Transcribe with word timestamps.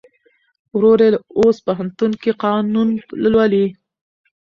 ورور 0.75 0.99
یې 1.05 1.09
اوس 1.39 1.57
پوهنتون 1.65 2.11
کې 2.21 2.31
قانون 2.43 2.89
لولي. 3.23 3.65